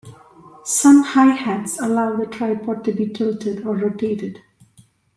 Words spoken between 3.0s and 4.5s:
tilted or rotated.